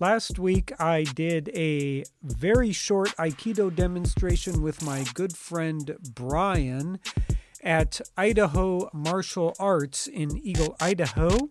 Last 0.00 0.38
week, 0.38 0.72
I 0.80 1.02
did 1.02 1.50
a 1.50 2.04
very 2.22 2.72
short 2.72 3.10
Aikido 3.18 3.74
demonstration 3.74 4.62
with 4.62 4.82
my 4.82 5.04
good 5.12 5.36
friend 5.36 5.94
Brian 6.14 7.00
at 7.62 8.00
Idaho 8.16 8.88
Martial 8.94 9.54
Arts 9.60 10.06
in 10.06 10.38
Eagle, 10.38 10.74
Idaho. 10.80 11.50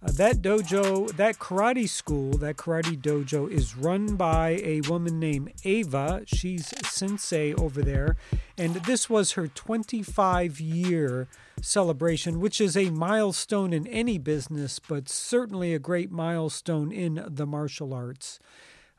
Uh, 0.00 0.12
that 0.12 0.36
dojo, 0.36 1.10
that 1.16 1.38
karate 1.38 1.88
school, 1.88 2.30
that 2.38 2.56
karate 2.56 2.96
dojo 2.96 3.50
is 3.50 3.76
run 3.76 4.14
by 4.14 4.60
a 4.62 4.80
woman 4.82 5.18
named 5.18 5.52
Ava. 5.64 6.22
She's 6.24 6.72
sensei 6.88 7.52
over 7.54 7.82
there. 7.82 8.16
And 8.56 8.74
this 8.74 9.10
was 9.10 9.32
her 9.32 9.48
25 9.48 10.60
year 10.60 11.26
celebration, 11.60 12.38
which 12.38 12.60
is 12.60 12.76
a 12.76 12.90
milestone 12.90 13.72
in 13.72 13.88
any 13.88 14.18
business, 14.18 14.78
but 14.78 15.08
certainly 15.08 15.74
a 15.74 15.80
great 15.80 16.12
milestone 16.12 16.92
in 16.92 17.24
the 17.26 17.46
martial 17.46 17.92
arts. 17.92 18.38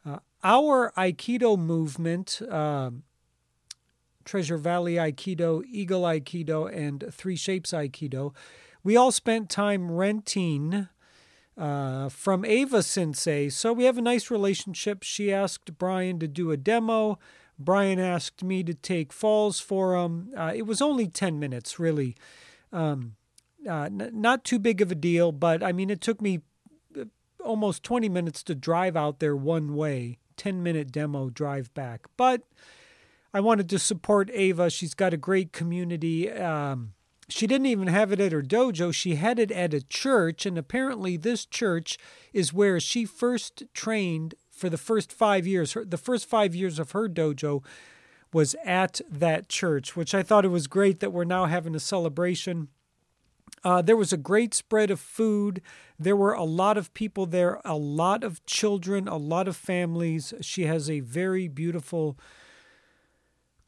Uh, 0.06 0.18
our 0.44 0.92
Aikido 0.98 1.58
movement, 1.58 2.42
uh, 2.50 2.92
Treasure 4.26 4.58
Valley 4.58 4.96
Aikido, 4.96 5.64
Eagle 5.66 6.02
Aikido, 6.02 6.70
and 6.76 7.06
Three 7.14 7.38
Shapes 7.38 7.72
Aikido, 7.72 8.34
we 8.84 8.96
all 8.96 9.12
spent 9.12 9.50
time 9.50 9.92
renting 9.92 10.88
uh, 11.58 12.10
from 12.10 12.46
Ava 12.46 12.82
Sensei. 12.82 13.50
So 13.50 13.74
we 13.74 13.84
have 13.84 13.98
a 13.98 14.02
nice 14.02 14.32
relationship. 14.32 15.04
She 15.04 15.34
asked 15.34 15.78
Brian 15.78 16.20
to 16.20 16.28
do 16.28 16.52
a 16.52 16.58
demo. 16.58 17.20
Brian 17.58 18.00
asked 18.00 18.42
me 18.42 18.64
to 18.64 18.74
take 18.74 19.12
falls 19.12 19.60
for 19.60 19.96
him. 19.98 20.30
Uh, 20.36 20.54
it 20.56 20.62
was 20.62 20.82
only 20.82 21.08
10 21.08 21.38
minutes, 21.38 21.78
really. 21.78 22.16
Um, 22.72 23.16
uh, 23.68 23.84
n- 23.84 24.12
not 24.14 24.46
too 24.46 24.60
big 24.60 24.80
of 24.80 24.92
a 24.92 24.96
deal, 24.96 25.34
but 25.34 25.62
I 25.62 25.74
mean, 25.74 25.90
it 25.90 26.00
took 26.00 26.22
me 26.22 26.40
uh, 26.98 27.06
almost 27.44 27.84
20 27.84 28.08
minutes 28.08 28.42
to 28.44 28.56
drive 28.56 28.96
out 28.96 29.20
there 29.20 29.36
one 29.36 29.76
way, 29.76 30.20
10 30.38 30.64
minute 30.64 30.94
demo 30.94 31.30
drive 31.30 31.74
back. 31.74 32.08
But 32.16 32.44
I 33.34 33.42
wanted 33.42 33.68
to 33.70 33.80
support 33.80 34.30
Ava. 34.34 34.70
She's 34.70 34.94
got 34.94 35.14
a 35.14 35.18
great 35.18 35.52
community. 35.52 36.32
Um, 36.32 36.94
she 37.30 37.48
didn't 37.48 37.68
even 37.68 37.88
have 37.88 38.12
it 38.12 38.20
at 38.20 38.32
her 38.32 38.42
dojo. 38.42 38.94
She 38.94 39.16
had 39.16 39.40
it 39.40 39.52
at 39.52 39.74
a 39.74 39.82
church, 39.82 40.46
and 40.46 40.58
apparently, 40.58 41.18
this 41.18 41.46
church 41.46 41.98
is 42.34 42.54
where 42.54 42.80
she 42.80 43.06
first 43.06 43.64
trained 43.74 44.36
for 44.52 44.70
the 44.70 44.78
first 44.78 45.12
five 45.12 45.48
years. 45.48 45.74
Her, 45.74 45.86
the 45.86 45.98
first 45.98 46.26
five 46.26 46.54
years 46.54 46.80
of 46.80 46.92
her 46.92 47.08
dojo 47.08 47.64
was 48.34 48.56
at 48.66 49.02
that 49.10 49.50
church, 49.50 49.96
which 49.96 50.14
I 50.14 50.24
thought 50.24 50.46
it 50.46 50.50
was 50.50 50.68
great 50.68 51.00
that 51.00 51.14
we're 51.14 51.24
now 51.24 51.46
having 51.46 51.76
a 51.76 51.80
celebration. 51.80 52.68
Uh, 53.64 53.82
there 53.82 53.98
was 53.98 54.14
a 54.14 54.18
great 54.18 54.54
spread 54.54 54.92
of 54.92 55.00
food. 55.00 55.62
There 55.98 56.16
were 56.16 56.34
a 56.34 56.44
lot 56.44 56.78
of 56.78 56.94
people 56.94 57.26
there, 57.26 57.60
a 57.66 57.76
lot 57.78 58.24
of 58.24 58.46
children, 58.46 59.08
a 59.08 59.18
lot 59.18 59.48
of 59.48 59.56
families. 59.56 60.34
She 60.42 60.66
has 60.66 60.90
a 60.90 61.00
very 61.02 61.48
beautiful 61.48 62.18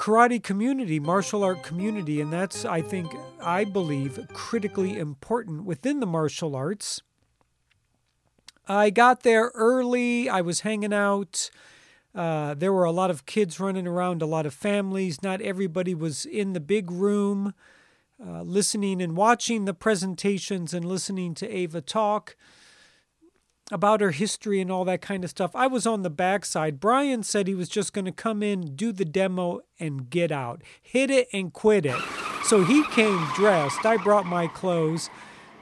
karate 0.01 0.41
community, 0.41 0.99
martial 0.99 1.43
art 1.43 1.61
community, 1.61 2.19
and 2.19 2.33
that's, 2.33 2.65
I 2.65 2.81
think, 2.81 3.13
I 3.39 3.65
believe, 3.65 4.19
critically 4.33 4.97
important 4.97 5.63
within 5.63 5.99
the 5.99 6.07
martial 6.07 6.55
arts. 6.55 7.03
I 8.67 8.89
got 8.89 9.21
there 9.21 9.51
early, 9.53 10.27
I 10.27 10.41
was 10.41 10.61
hanging 10.61 10.91
out. 10.91 11.51
Uh, 12.15 12.55
there 12.55 12.73
were 12.73 12.83
a 12.83 12.91
lot 12.91 13.11
of 13.11 13.27
kids 13.27 13.59
running 13.59 13.85
around, 13.85 14.23
a 14.23 14.25
lot 14.25 14.47
of 14.47 14.55
families. 14.55 15.21
Not 15.21 15.39
everybody 15.39 15.93
was 15.93 16.25
in 16.25 16.53
the 16.53 16.59
big 16.59 16.89
room 16.89 17.53
uh, 18.19 18.41
listening 18.41 19.03
and 19.03 19.15
watching 19.15 19.65
the 19.65 19.73
presentations 19.75 20.73
and 20.73 20.83
listening 20.83 21.35
to 21.35 21.47
Ava 21.47 21.79
talk 21.79 22.35
about 23.71 24.01
her 24.01 24.11
history 24.11 24.59
and 24.59 24.71
all 24.71 24.85
that 24.85 25.01
kind 25.01 25.23
of 25.23 25.29
stuff. 25.29 25.55
I 25.55 25.65
was 25.65 25.87
on 25.87 26.03
the 26.03 26.09
backside. 26.09 26.79
Brian 26.79 27.23
said 27.23 27.47
he 27.47 27.55
was 27.55 27.69
just 27.69 27.93
going 27.93 28.05
to 28.05 28.11
come 28.11 28.43
in, 28.43 28.75
do 28.75 28.91
the 28.91 29.05
demo, 29.05 29.61
and 29.79 30.09
get 30.09 30.31
out. 30.31 30.61
Hit 30.81 31.09
it 31.09 31.29
and 31.31 31.53
quit 31.53 31.85
it. 31.85 31.99
So 32.43 32.63
he 32.63 32.83
came 32.87 33.25
dressed. 33.35 33.85
I 33.85 33.97
brought 33.97 34.25
my 34.25 34.47
clothes. 34.47 35.09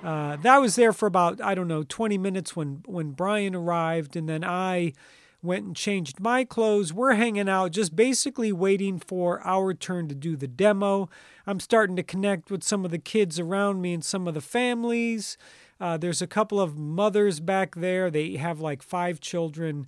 Uh, 0.04 0.38
that 0.38 0.58
was 0.58 0.76
there 0.76 0.94
for 0.94 1.06
about, 1.06 1.42
I 1.42 1.54
don't 1.54 1.68
know, 1.68 1.84
20 1.84 2.18
minutes 2.18 2.56
when, 2.56 2.84
when 2.86 3.12
Brian 3.12 3.54
arrived, 3.54 4.16
and 4.16 4.28
then 4.28 4.44
I 4.44 4.94
went 5.42 5.66
and 5.66 5.76
changed 5.76 6.20
my 6.20 6.44
clothes. 6.44 6.94
We're 6.94 7.14
hanging 7.14 7.50
out, 7.50 7.72
just 7.72 7.96
basically 7.96 8.52
waiting 8.52 9.00
for 9.00 9.46
our 9.46 9.74
turn 9.74 10.08
to 10.08 10.16
do 10.16 10.36
the 10.36 10.48
demo. 10.48 11.10
I'm 11.46 11.60
starting 11.60 11.96
to 11.96 12.04
connect 12.04 12.50
with 12.50 12.64
some 12.64 12.86
of 12.86 12.92
the 12.92 12.98
kids 12.98 13.40
around 13.40 13.82
me 13.82 13.94
and 13.94 14.04
some 14.04 14.28
of 14.28 14.34
the 14.34 14.42
families. 14.42 15.38
Uh, 15.80 15.98
there's 15.98 16.22
a 16.22 16.28
couple 16.28 16.60
of 16.60 16.78
mothers 16.78 17.40
back 17.40 17.76
there. 17.76 18.12
They 18.12 18.34
have 18.36 18.60
like 18.60 18.84
five 18.84 19.20
children. 19.20 19.88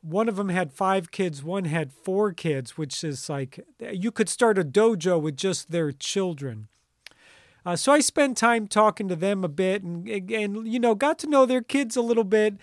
One 0.00 0.28
of 0.28 0.36
them 0.36 0.48
had 0.48 0.72
five 0.72 1.10
kids, 1.10 1.42
one 1.42 1.64
had 1.64 1.92
four 1.92 2.32
kids, 2.32 2.78
which 2.78 3.02
is 3.02 3.28
like 3.28 3.66
you 3.80 4.10
could 4.10 4.28
start 4.28 4.58
a 4.58 4.64
dojo 4.64 5.20
with 5.20 5.36
just 5.36 5.70
their 5.70 5.92
children. 5.92 6.68
Uh, 7.66 7.74
so 7.74 7.92
I 7.92 7.98
spent 7.98 8.36
time 8.36 8.68
talking 8.68 9.08
to 9.08 9.16
them 9.16 9.42
a 9.42 9.48
bit 9.48 9.82
and, 9.82 10.08
and, 10.08 10.72
you 10.72 10.78
know, 10.78 10.94
got 10.94 11.18
to 11.18 11.26
know 11.26 11.44
their 11.44 11.62
kids 11.62 11.96
a 11.96 12.00
little 12.00 12.22
bit. 12.22 12.54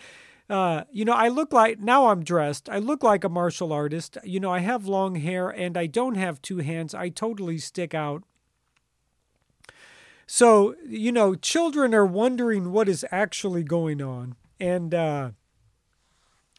Uh, 0.49 0.83
you 0.91 1.03
know, 1.03 1.11
I 1.11 1.27
look 1.27 1.51
like 1.51 1.79
now 1.79 2.07
I'm 2.07 2.23
dressed. 2.23 2.69
I 2.69 2.77
look 2.77 3.03
like 3.03 3.25
a 3.25 3.29
martial 3.29 3.73
artist. 3.73 4.17
You 4.23 4.39
know, 4.39 4.51
I 4.51 4.59
have 4.59 4.87
long 4.87 5.15
hair 5.15 5.49
and 5.49 5.77
I 5.77 5.87
don't 5.87 6.15
have 6.15 6.41
two 6.41 6.59
hands. 6.59 6.95
I 6.95 7.09
totally 7.09 7.57
stick 7.57 7.93
out. 7.93 8.23
So, 10.25 10.75
you 10.87 11.11
know, 11.11 11.35
children 11.35 11.93
are 11.93 12.05
wondering 12.05 12.71
what 12.71 12.87
is 12.89 13.05
actually 13.11 13.63
going 13.63 14.01
on. 14.01 14.35
And 14.59 14.93
uh, 14.93 15.31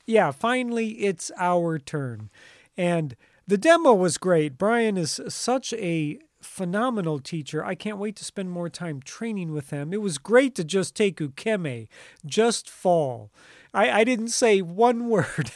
yeah, 0.06 0.30
finally 0.30 0.90
it's 1.04 1.30
our 1.38 1.78
turn. 1.78 2.30
And 2.76 3.16
the 3.46 3.58
demo 3.58 3.94
was 3.94 4.18
great. 4.18 4.58
Brian 4.58 4.96
is 4.96 5.20
such 5.28 5.72
a 5.74 6.18
phenomenal 6.40 7.18
teacher. 7.18 7.64
I 7.64 7.74
can't 7.74 7.98
wait 7.98 8.16
to 8.16 8.24
spend 8.24 8.50
more 8.50 8.68
time 8.68 9.00
training 9.00 9.52
with 9.52 9.70
him. 9.70 9.92
It 9.92 10.02
was 10.02 10.18
great 10.18 10.54
to 10.56 10.64
just 10.64 10.94
take 10.94 11.18
ukemi, 11.18 11.88
just 12.24 12.68
fall. 12.68 13.30
I, 13.72 14.00
I 14.00 14.04
didn't 14.04 14.28
say 14.28 14.60
one 14.60 15.08
word. 15.08 15.50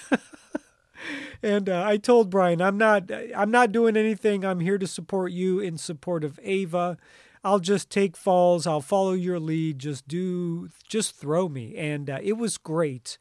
and 1.42 1.68
uh, 1.68 1.84
I 1.86 1.98
told 1.98 2.30
Brian, 2.30 2.60
I'm 2.60 2.78
not 2.78 3.10
I'm 3.36 3.50
not 3.50 3.72
doing 3.72 3.96
anything. 3.96 4.44
I'm 4.44 4.60
here 4.60 4.78
to 4.78 4.86
support 4.86 5.32
you 5.32 5.60
in 5.60 5.78
support 5.78 6.24
of 6.24 6.40
Ava. 6.42 6.96
I'll 7.44 7.58
just 7.58 7.90
take 7.90 8.16
falls. 8.16 8.66
I'll 8.66 8.80
follow 8.80 9.12
your 9.12 9.38
lead. 9.38 9.78
Just 9.78 10.08
do, 10.08 10.68
just 10.88 11.16
throw 11.16 11.48
me. 11.48 11.76
And 11.76 12.10
uh, 12.10 12.18
it 12.22 12.34
was 12.34 12.58
great. 12.58 13.18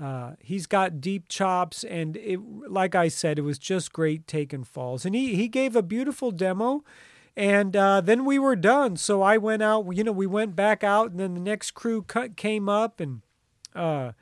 Uh, 0.00 0.32
he's 0.40 0.66
got 0.66 1.00
deep 1.00 1.26
chops, 1.28 1.82
and 1.82 2.18
it, 2.18 2.38
like 2.68 2.94
I 2.94 3.08
said, 3.08 3.38
it 3.38 3.42
was 3.42 3.58
just 3.58 3.94
great 3.94 4.26
taking 4.26 4.62
falls. 4.62 5.06
And 5.06 5.14
he 5.14 5.34
he 5.34 5.48
gave 5.48 5.74
a 5.74 5.82
beautiful 5.82 6.30
demo, 6.30 6.84
and 7.34 7.74
uh, 7.74 8.02
then 8.02 8.26
we 8.26 8.38
were 8.38 8.56
done. 8.56 8.96
So 8.96 9.22
I 9.22 9.38
went 9.38 9.62
out. 9.62 9.86
You 9.96 10.04
know, 10.04 10.12
we 10.12 10.26
went 10.26 10.54
back 10.54 10.84
out, 10.84 11.12
and 11.12 11.20
then 11.20 11.32
the 11.32 11.40
next 11.40 11.70
crew 11.70 12.02
cut, 12.02 12.36
came 12.36 12.68
up, 12.68 13.00
and 13.00 13.22
uh, 13.74 14.12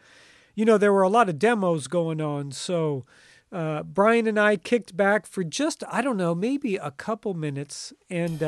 you 0.54 0.64
know 0.64 0.78
there 0.78 0.92
were 0.92 1.02
a 1.02 1.08
lot 1.08 1.28
of 1.28 1.40
demos 1.40 1.88
going 1.88 2.20
on. 2.20 2.52
So 2.52 3.04
uh, 3.50 3.82
Brian 3.82 4.28
and 4.28 4.38
I 4.38 4.56
kicked 4.56 4.96
back 4.96 5.26
for 5.26 5.42
just 5.42 5.82
I 5.90 6.02
don't 6.02 6.16
know, 6.16 6.36
maybe 6.36 6.76
a 6.76 6.92
couple 6.92 7.34
minutes, 7.34 7.92
and 8.08 8.40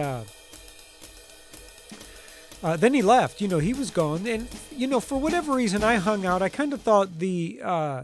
uh, 2.66 2.76
then 2.76 2.94
he 2.94 3.00
left. 3.00 3.40
You 3.40 3.46
know, 3.46 3.60
he 3.60 3.72
was 3.72 3.92
gone, 3.92 4.26
and 4.26 4.48
you 4.72 4.88
know, 4.88 4.98
for 4.98 5.20
whatever 5.20 5.52
reason, 5.52 5.84
I 5.84 5.96
hung 5.96 6.26
out. 6.26 6.42
I 6.42 6.48
kind 6.48 6.72
of 6.72 6.82
thought 6.82 7.20
the 7.20 7.60
uh, 7.62 8.02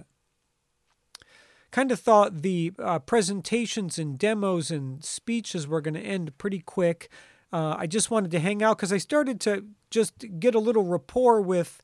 kind 1.73 1.91
of 1.91 1.99
thought 1.99 2.43
the 2.43 2.73
uh, 2.79 3.00
presentations 3.00 3.99
and 3.99 4.17
demos 4.17 4.70
and 4.70 5.05
speeches 5.05 5.67
were 5.67 5.81
going 5.81 5.94
to 5.94 6.00
end 6.00 6.38
pretty 6.38 6.61
quick. 6.61 7.09
Uh, 7.53 7.75
I 7.76 7.88
just 7.88 8.12
wanted 8.12 8.31
to 8.31 8.38
hang 8.38 8.62
out 8.62 8.76
because 8.76 8.93
I 8.93 8.99
started 8.99 9.41
to 9.41 9.64
just 9.91 10.38
get 10.38 10.55
a 10.55 10.61
little 10.61 10.85
rapport 10.85 11.41
with 11.41 11.82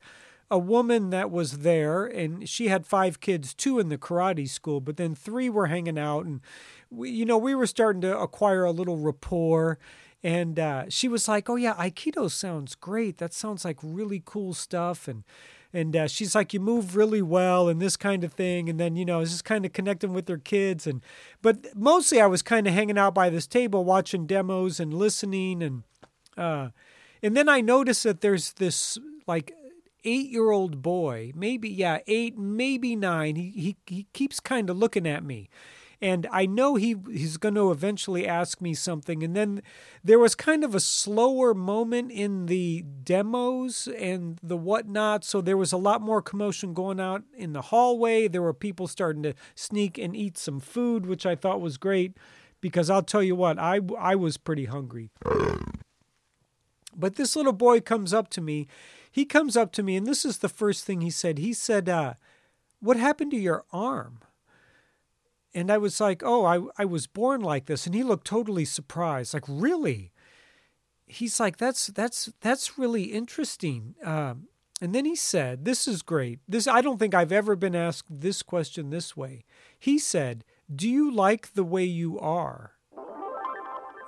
a 0.49 0.57
woman 0.57 1.09
that 1.09 1.29
was 1.29 1.59
there, 1.59 2.05
and 2.05 2.47
she 2.47 2.69
had 2.69 2.87
five 2.87 3.19
kids, 3.19 3.53
two 3.53 3.79
in 3.79 3.89
the 3.89 3.97
karate 3.97 4.47
school, 4.47 4.79
but 4.79 4.95
then 4.95 5.15
three 5.15 5.49
were 5.49 5.67
hanging 5.67 5.99
out, 5.99 6.25
and 6.25 6.39
we, 6.89 7.09
you 7.09 7.25
know, 7.25 7.37
we 7.37 7.53
were 7.53 7.67
starting 7.67 8.01
to 8.03 8.17
acquire 8.17 8.63
a 8.63 8.71
little 8.71 8.97
rapport 8.97 9.77
and 10.23 10.59
uh, 10.59 10.85
she 10.89 11.07
was 11.07 11.27
like, 11.27 11.49
"Oh 11.49 11.55
yeah, 11.55 11.75
Aikido 11.75 12.29
sounds 12.29 12.75
great. 12.75 13.17
That 13.17 13.33
sounds 13.33 13.63
like 13.63 13.77
really 13.81 14.21
cool 14.25 14.53
stuff." 14.53 15.07
And 15.07 15.23
and 15.71 15.95
uh, 15.95 16.07
she's 16.07 16.35
like, 16.35 16.53
"You 16.53 16.59
move 16.59 16.95
really 16.95 17.21
well, 17.21 17.69
and 17.69 17.81
this 17.81 17.95
kind 17.95 18.23
of 18.23 18.33
thing." 18.33 18.69
And 18.69 18.79
then 18.79 18.95
you 18.95 19.05
know, 19.05 19.23
just 19.23 19.45
kind 19.45 19.65
of 19.65 19.73
connecting 19.73 20.13
with 20.13 20.25
their 20.25 20.37
kids, 20.37 20.85
and 20.85 21.01
but 21.41 21.75
mostly 21.75 22.19
I 22.19 22.27
was 22.27 22.41
kind 22.41 22.67
of 22.67 22.73
hanging 22.73 22.97
out 22.97 23.13
by 23.13 23.29
this 23.29 23.47
table, 23.47 23.85
watching 23.85 24.25
demos 24.25 24.79
and 24.79 24.93
listening, 24.93 25.63
and 25.63 25.83
uh, 26.37 26.69
and 27.23 27.35
then 27.37 27.47
I 27.47 27.61
noticed 27.61 28.03
that 28.03 28.21
there's 28.21 28.53
this 28.53 28.97
like 29.25 29.53
eight 30.03 30.29
year 30.29 30.51
old 30.51 30.81
boy, 30.81 31.31
maybe 31.33 31.69
yeah, 31.69 31.99
eight, 32.07 32.37
maybe 32.37 32.95
nine. 32.95 33.35
He 33.37 33.49
he 33.51 33.77
he 33.85 34.07
keeps 34.11 34.41
kind 34.41 34.69
of 34.69 34.77
looking 34.77 35.07
at 35.07 35.23
me 35.23 35.49
and 36.01 36.27
I 36.31 36.45
know 36.45 36.75
he 36.75 36.95
he's 37.11 37.37
going 37.37 37.55
to 37.55 37.71
eventually 37.71 38.27
ask 38.27 38.61
me 38.61 38.73
something. 38.73 39.23
And 39.23 39.35
then 39.35 39.61
there 40.03 40.19
was 40.19 40.33
kind 40.35 40.63
of 40.63 40.73
a 40.73 40.79
slower 40.79 41.53
moment 41.53 42.11
in 42.11 42.45
the 42.45 42.85
demos 43.03 43.87
and 43.97 44.39
the 44.41 44.57
whatnot, 44.57 45.25
so 45.25 45.41
there 45.41 45.57
was 45.57 45.71
a 45.71 45.77
lot 45.77 46.01
more 46.01 46.21
commotion 46.21 46.73
going 46.73 46.99
out 46.99 47.23
in 47.35 47.53
the 47.53 47.63
hallway. 47.63 48.27
There 48.27 48.41
were 48.41 48.53
people 48.53 48.87
starting 48.87 49.23
to 49.23 49.33
sneak 49.55 49.97
and 49.97 50.15
eat 50.15 50.37
some 50.37 50.59
food, 50.59 51.05
which 51.05 51.25
I 51.25 51.35
thought 51.35 51.61
was 51.61 51.77
great 51.77 52.15
because 52.61 52.89
I'll 52.89 53.03
tell 53.03 53.23
you 53.23 53.35
what, 53.35 53.59
I 53.59 53.79
I 53.97 54.15
was 54.15 54.37
pretty 54.37 54.65
hungry. 54.65 55.11
But 56.95 57.15
this 57.15 57.35
little 57.35 57.53
boy 57.53 57.81
comes 57.81 58.13
up 58.13 58.29
to 58.31 58.41
me. 58.41 58.67
He 59.11 59.25
comes 59.25 59.57
up 59.57 59.71
to 59.73 59.83
me, 59.83 59.95
and 59.95 60.05
this 60.05 60.23
is 60.23 60.37
the 60.37 60.49
first 60.49 60.85
thing 60.85 61.01
he 61.01 61.09
said. 61.09 61.39
He 61.39 61.53
said, 61.53 61.89
uh, 61.89 62.13
"What 62.79 62.97
happened 62.97 63.31
to 63.31 63.37
your 63.37 63.65
arm?" 63.71 64.19
And 65.53 65.71
I 65.71 65.77
was 65.77 65.99
like, 65.99 66.21
oh, 66.23 66.45
I, 66.45 66.81
I 66.81 66.85
was 66.85 67.07
born 67.07 67.41
like 67.41 67.65
this. 67.65 67.85
And 67.85 67.95
he 67.95 68.03
looked 68.03 68.27
totally 68.27 68.65
surprised, 68.65 69.33
like, 69.33 69.45
really? 69.47 70.11
He's 71.07 71.39
like, 71.39 71.57
that's 71.57 71.87
that's 71.87 72.31
that's 72.41 72.77
really 72.77 73.05
interesting. 73.05 73.95
Um, 74.03 74.47
and 74.81 74.95
then 74.95 75.05
he 75.05 75.15
said, 75.15 75.65
this 75.65 75.87
is 75.87 76.01
great. 76.01 76.39
This 76.47 76.67
I 76.67 76.81
don't 76.81 76.99
think 76.99 77.13
I've 77.13 77.31
ever 77.31 77.55
been 77.55 77.75
asked 77.75 78.07
this 78.09 78.41
question 78.41 78.89
this 78.89 79.17
way. 79.17 79.43
He 79.77 79.97
said, 79.97 80.45
Do 80.73 80.87
you 80.87 81.11
like 81.11 81.53
the 81.53 81.63
way 81.63 81.83
you 81.83 82.19
are? 82.19 82.73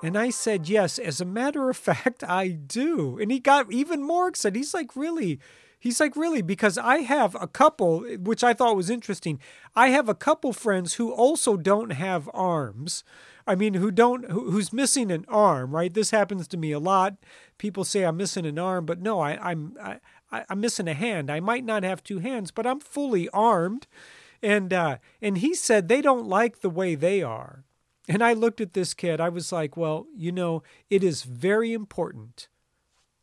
And 0.02 0.16
I 0.16 0.30
said, 0.30 0.68
Yes, 0.68 0.98
as 0.98 1.20
a 1.20 1.26
matter 1.26 1.68
of 1.68 1.76
fact, 1.88 2.24
I 2.24 2.48
do. 2.48 3.18
And 3.18 3.30
he 3.30 3.38
got 3.38 3.72
even 3.72 4.02
more 4.02 4.28
excited. 4.28 4.56
He's 4.56 4.74
like, 4.74 4.96
Really? 4.96 5.40
He's 5.82 5.98
like, 5.98 6.14
really? 6.14 6.42
Because 6.42 6.78
I 6.78 6.98
have 6.98 7.34
a 7.34 7.48
couple, 7.48 8.02
which 8.20 8.44
I 8.44 8.54
thought 8.54 8.76
was 8.76 8.88
interesting. 8.88 9.40
I 9.74 9.88
have 9.88 10.08
a 10.08 10.14
couple 10.14 10.52
friends 10.52 10.94
who 10.94 11.10
also 11.10 11.56
don't 11.56 11.90
have 11.90 12.30
arms. 12.32 13.02
I 13.48 13.56
mean, 13.56 13.74
who 13.74 13.90
don't, 13.90 14.30
who, 14.30 14.52
who's 14.52 14.72
missing 14.72 15.10
an 15.10 15.24
arm, 15.26 15.74
right? 15.74 15.92
This 15.92 16.12
happens 16.12 16.46
to 16.48 16.56
me 16.56 16.70
a 16.70 16.78
lot. 16.78 17.16
People 17.58 17.82
say 17.82 18.04
I'm 18.04 18.16
missing 18.16 18.46
an 18.46 18.60
arm, 18.60 18.86
but 18.86 19.00
no, 19.00 19.18
I, 19.18 19.36
I'm, 19.50 19.76
I, 19.82 20.44
I'm 20.48 20.60
missing 20.60 20.86
a 20.86 20.94
hand. 20.94 21.32
I 21.32 21.40
might 21.40 21.64
not 21.64 21.82
have 21.82 22.04
two 22.04 22.20
hands, 22.20 22.52
but 22.52 22.64
I'm 22.64 22.78
fully 22.78 23.28
armed. 23.30 23.88
And, 24.40 24.72
uh, 24.72 24.98
and 25.20 25.38
he 25.38 25.52
said 25.52 25.88
they 25.88 26.00
don't 26.00 26.28
like 26.28 26.60
the 26.60 26.70
way 26.70 26.94
they 26.94 27.24
are. 27.24 27.64
And 28.08 28.22
I 28.22 28.34
looked 28.34 28.60
at 28.60 28.74
this 28.74 28.94
kid. 28.94 29.20
I 29.20 29.30
was 29.30 29.50
like, 29.50 29.76
well, 29.76 30.06
you 30.16 30.30
know, 30.30 30.62
it 30.90 31.02
is 31.02 31.24
very 31.24 31.72
important 31.72 32.46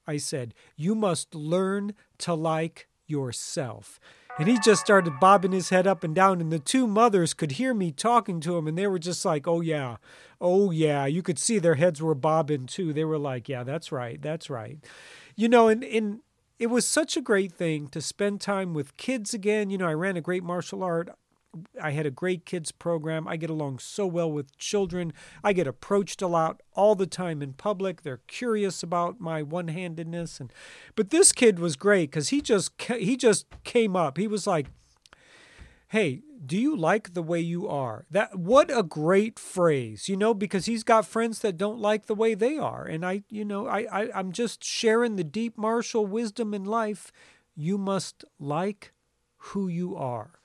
I 0.10 0.18
said, 0.18 0.54
You 0.76 0.96
must 0.96 1.36
learn 1.36 1.94
to 2.20 2.34
like 2.34 2.88
yourself. 3.08 4.00
And 4.38 4.48
he 4.48 4.58
just 4.60 4.82
started 4.82 5.20
bobbing 5.20 5.52
his 5.52 5.70
head 5.70 5.86
up 5.86 6.04
and 6.04 6.16
down, 6.16 6.42
and 6.42 6.52
the 6.52 6.60
two 6.60 6.88
mothers 6.88 7.34
could 7.34 7.54
hear 7.54 7.74
me 7.74 7.92
talking 7.92 8.40
to 8.42 8.58
him, 8.58 8.68
and 8.68 8.78
they 8.78 8.88
were 8.88 9.00
just 9.00 9.24
like, 9.24 9.48
Oh, 9.48 9.62
yeah, 9.62 9.98
oh, 10.42 10.72
yeah. 10.72 11.06
You 11.06 11.22
could 11.22 11.38
see 11.38 11.60
their 11.60 11.76
heads 11.76 12.02
were 12.02 12.16
bobbing 12.16 12.66
too. 12.66 12.92
They 12.92 13.06
were 13.06 13.20
like, 13.20 13.48
Yeah, 13.48 13.64
that's 13.64 13.92
right, 13.92 14.22
that's 14.22 14.50
right. 14.50 14.80
You 15.36 15.48
know, 15.48 15.68
and, 15.68 15.84
and 15.84 16.20
it 16.58 16.68
was 16.68 16.86
such 16.86 17.16
a 17.16 17.22
great 17.22 17.52
thing 17.52 17.88
to 17.90 18.02
spend 18.02 18.42
time 18.42 18.74
with 18.74 18.98
kids 18.98 19.34
again. 19.34 19.70
You 19.70 19.78
know, 19.78 19.88
I 19.88 19.94
ran 19.94 20.18
a 20.18 20.22
great 20.22 20.44
martial 20.44 20.84
art 20.84 21.10
I 21.82 21.92
had 21.92 22.06
a 22.06 22.12
great 22.12 22.46
kids 22.46 22.72
program. 22.72 23.28
I 23.28 23.36
get 23.36 23.50
along 23.50 23.80
so 23.80 24.06
well 24.06 24.32
with 24.32 24.58
children. 24.58 25.14
I 25.44 25.54
get 25.54 25.68
approached 25.68 26.22
a 26.22 26.28
lot 26.28 26.62
all 26.74 26.96
the 26.96 27.08
time 27.08 27.42
in 27.42 27.54
public. 27.54 28.04
They're 28.04 28.22
curious 28.28 28.84
about 28.84 29.20
my 29.20 29.42
one-handedness 29.42 30.40
and 30.40 30.54
but 30.96 31.10
this 31.10 31.32
kid 31.32 31.60
was 31.60 31.76
great 31.76 32.12
cuz 32.12 32.30
he 32.30 32.42
just 32.42 32.80
he 32.82 33.18
just 33.18 33.48
came 33.64 33.96
up. 33.96 34.18
He 34.18 34.28
was 34.28 34.46
like, 34.46 34.68
"Hey, 35.88 36.22
do 36.46 36.58
you 36.58 36.76
like 36.76 37.14
the 37.14 37.24
way 37.24 37.40
you 37.40 37.68
are?" 37.68 38.06
That 38.12 38.38
what 38.38 38.70
a 38.76 38.84
great 38.84 39.40
phrase, 39.40 40.08
you 40.08 40.18
know, 40.18 40.34
because 40.34 40.66
he's 40.66 40.84
got 40.84 41.06
friends 41.06 41.40
that 41.40 41.58
don't 41.58 41.80
like 41.80 42.06
the 42.06 42.16
way 42.16 42.36
they 42.36 42.58
are. 42.58 42.86
And 42.86 43.06
I, 43.06 43.24
you 43.30 43.46
know, 43.46 43.68
I, 43.68 43.88
I 43.92 44.10
I'm 44.14 44.32
just 44.32 44.64
sharing 44.64 45.16
the 45.16 45.24
deep 45.24 45.58
martial 45.58 46.06
wisdom 46.06 46.54
in 46.54 46.64
life. 46.66 47.12
You 47.56 47.78
must 47.78 48.24
like 48.40 48.94
who 49.38 49.68
you 49.68 49.96
are. 49.96 50.39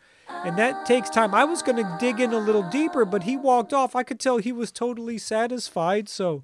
And 0.45 0.59
that 0.59 0.85
takes 0.85 1.09
time. 1.09 1.35
I 1.35 1.45
was 1.45 1.63
going 1.63 1.77
to 1.77 1.97
dig 1.99 2.21
in 2.21 2.33
a 2.33 2.39
little 2.39 2.63
deeper, 2.63 3.05
but 3.05 3.23
he 3.23 3.37
walked 3.37 3.73
off. 3.73 3.97
I 3.97 4.03
could 4.03 4.21
tell 4.21 4.39
he 4.39 4.53
was 4.53 4.71
totally 4.71 5.19
satisfied. 5.19 6.09
So, 6.09 6.43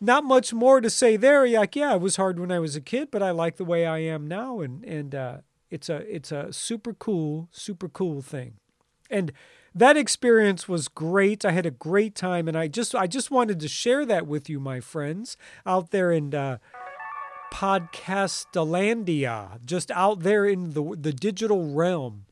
not 0.00 0.24
much 0.24 0.52
more 0.52 0.80
to 0.80 0.90
say 0.90 1.16
there. 1.16 1.46
Like, 1.46 1.76
yeah, 1.76 1.94
it 1.94 2.00
was 2.00 2.16
hard 2.16 2.40
when 2.40 2.50
I 2.50 2.58
was 2.58 2.74
a 2.74 2.80
kid, 2.80 3.10
but 3.10 3.22
I 3.22 3.30
like 3.30 3.56
the 3.56 3.64
way 3.64 3.86
I 3.86 3.98
am 3.98 4.26
now, 4.26 4.60
and 4.60 4.84
and 4.84 5.14
uh, 5.14 5.36
it's 5.70 5.88
a 5.88 5.98
it's 6.12 6.32
a 6.32 6.52
super 6.52 6.94
cool, 6.94 7.48
super 7.52 7.88
cool 7.88 8.22
thing. 8.22 8.54
And 9.10 9.32
that 9.74 9.96
experience 9.96 10.68
was 10.68 10.88
great. 10.88 11.44
I 11.44 11.52
had 11.52 11.66
a 11.66 11.70
great 11.70 12.14
time, 12.14 12.48
and 12.48 12.56
I 12.56 12.68
just 12.68 12.94
I 12.94 13.06
just 13.06 13.30
wanted 13.30 13.60
to 13.60 13.68
share 13.68 14.06
that 14.06 14.26
with 14.26 14.48
you, 14.48 14.58
my 14.58 14.80
friends, 14.80 15.36
out 15.66 15.90
there 15.90 16.10
in 16.10 16.34
uh, 16.34 16.56
Podcastalandia, 17.52 19.62
just 19.64 19.90
out 19.90 20.20
there 20.20 20.46
in 20.46 20.70
the 20.70 20.96
the 20.98 21.12
digital 21.12 21.72
realm. 21.72 22.24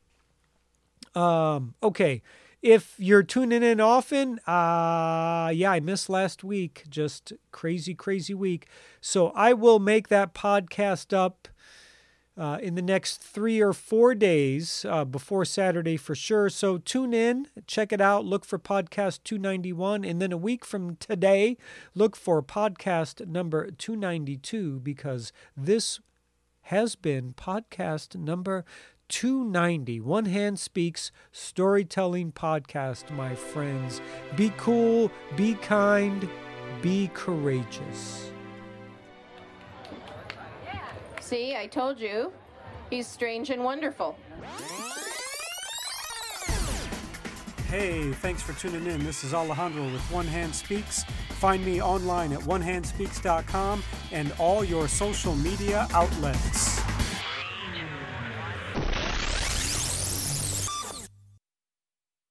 Um, 1.15 1.75
okay. 1.81 2.21
If 2.61 2.95
you're 2.97 3.23
tuning 3.23 3.63
in 3.63 3.79
often, 3.79 4.39
uh, 4.45 5.49
yeah, 5.53 5.71
I 5.71 5.79
missed 5.79 6.09
last 6.09 6.43
week. 6.43 6.83
Just 6.89 7.31
crazy, 7.51 7.93
crazy 7.93 8.33
week. 8.33 8.67
So 8.99 9.29
I 9.29 9.53
will 9.53 9.79
make 9.79 10.09
that 10.09 10.33
podcast 10.33 11.13
up 11.13 11.47
uh, 12.39 12.57
in 12.61 12.75
the 12.75 12.81
next 12.81 13.21
three 13.21 13.59
or 13.59 13.73
four 13.73 14.15
days 14.15 14.85
uh, 14.87 15.03
before 15.03 15.43
Saturday 15.43 15.97
for 15.97 16.15
sure. 16.15 16.49
So 16.49 16.77
tune 16.77 17.13
in, 17.13 17.47
check 17.67 17.91
it 17.91 17.99
out, 17.99 18.23
look 18.23 18.45
for 18.45 18.57
podcast 18.57 19.19
291. 19.25 20.05
And 20.05 20.21
then 20.21 20.31
a 20.31 20.37
week 20.37 20.63
from 20.63 20.95
today, 20.95 21.57
look 21.93 22.15
for 22.15 22.41
podcast 22.41 23.27
number 23.27 23.69
292 23.71 24.79
because 24.79 25.33
this 25.55 25.99
has 26.63 26.95
been 26.95 27.33
podcast 27.33 28.15
number 28.15 28.63
290 29.09 29.99
One 30.01 30.25
Hand 30.25 30.59
Speaks 30.59 31.11
Storytelling 31.31 32.31
Podcast, 32.31 33.11
my 33.11 33.35
friends. 33.35 34.01
Be 34.35 34.53
cool, 34.57 35.11
be 35.35 35.55
kind, 35.55 36.29
be 36.81 37.09
courageous. 37.13 38.31
See, 41.19 41.55
I 41.55 41.67
told 41.67 41.99
you. 41.99 42.31
He's 42.89 43.05
strange 43.05 43.49
and 43.49 43.63
wonderful. 43.63 44.17
Hey, 47.67 48.11
thanks 48.13 48.41
for 48.41 48.53
tuning 48.53 48.87
in. 48.87 49.03
This 49.03 49.23
is 49.23 49.31
Alejandro 49.31 49.83
with 49.83 50.01
One 50.11 50.25
Hand 50.25 50.55
Speaks. 50.55 51.03
Find 51.39 51.63
me 51.63 51.81
online 51.81 52.33
at 52.33 52.39
onehandspeaks.com 52.39 53.83
and 54.11 54.33
all 54.39 54.63
your 54.63 54.87
social 54.87 55.35
media 55.35 55.87
outlets. 55.93 56.78